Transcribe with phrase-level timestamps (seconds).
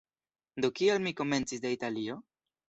[0.65, 2.17] Do kial mi komencis de Italio?